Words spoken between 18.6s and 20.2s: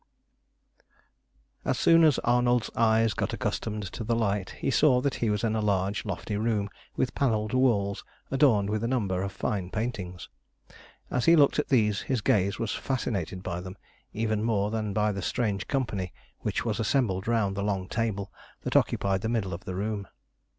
that occupied the middle of the room.